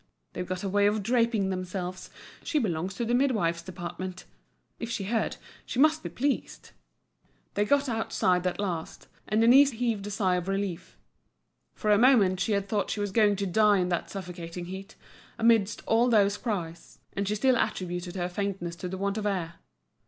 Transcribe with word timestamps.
They've 0.33 0.47
got 0.47 0.63
a 0.63 0.67
way 0.67 0.87
of 0.87 1.03
draping 1.03 1.51
themselves. 1.51 2.09
She 2.43 2.57
belongs 2.57 2.95
to 2.95 3.05
the 3.05 3.13
midwife's 3.13 3.61
department! 3.61 4.25
If 4.79 4.89
she 4.89 5.03
heard, 5.03 5.37
she 5.63 5.77
must 5.77 6.01
be 6.01 6.09
pleased." 6.09 6.71
They 7.53 7.65
got 7.65 7.87
outside 7.87 8.47
at 8.47 8.59
last, 8.59 9.07
and 9.27 9.41
Denise 9.41 9.73
heaved 9.73 10.07
a 10.07 10.09
sigh 10.09 10.37
of 10.37 10.47
relief. 10.47 10.97
For 11.75 11.91
a 11.91 11.99
moment 11.99 12.39
she 12.39 12.53
had 12.53 12.67
thought 12.67 12.89
she 12.89 12.99
was 12.99 13.11
going 13.11 13.35
to 13.35 13.45
die 13.45 13.77
in 13.77 13.89
that 13.89 14.09
suffocating 14.09 14.65
heat, 14.65 14.95
amidst 15.37 15.83
all 15.85 16.09
those 16.09 16.35
cries; 16.35 16.97
and 17.13 17.27
she 17.27 17.35
still 17.35 17.55
attributed 17.55 18.15
her 18.15 18.27
faintness 18.27 18.75
to 18.77 18.87
the 18.87 18.97
want 18.97 19.19
of 19.19 19.27
air. 19.27 19.59